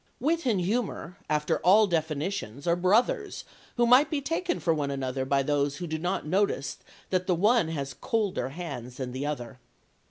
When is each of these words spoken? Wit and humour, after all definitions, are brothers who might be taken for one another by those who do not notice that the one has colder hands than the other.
Wit 0.19 0.47
and 0.47 0.59
humour, 0.59 1.19
after 1.29 1.59
all 1.59 1.85
definitions, 1.85 2.65
are 2.65 2.75
brothers 2.75 3.43
who 3.77 3.85
might 3.85 4.09
be 4.09 4.19
taken 4.19 4.59
for 4.59 4.73
one 4.73 4.89
another 4.89 5.25
by 5.25 5.43
those 5.43 5.77
who 5.77 5.85
do 5.85 5.99
not 5.99 6.25
notice 6.25 6.79
that 7.11 7.27
the 7.27 7.35
one 7.35 7.67
has 7.67 7.93
colder 7.93 8.49
hands 8.49 8.97
than 8.97 9.11
the 9.11 9.27
other. 9.27 9.59